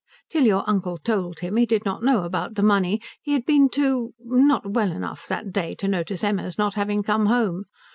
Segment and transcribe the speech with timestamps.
[0.31, 3.69] Till your uncle told him, he did not know about the money, and had been
[3.69, 7.65] too not well enough that day to notice Emma's not having come home.